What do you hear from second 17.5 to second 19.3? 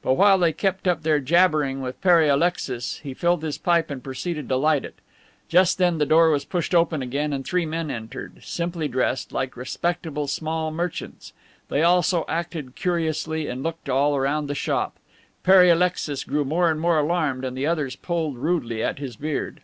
the others pulled rudely at his